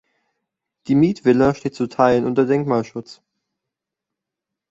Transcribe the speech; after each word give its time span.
Die 0.87 0.95
Mietvilla 0.95 1.53
steht 1.53 1.75
zu 1.75 1.85
Teilen 1.85 2.25
unter 2.25 2.45
Denkmalschutz. 2.45 3.21